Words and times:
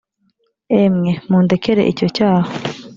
Emwe 0.81 1.11
mundekere 1.29 1.81
icyo 1.91 2.07
cyaha 2.15 2.51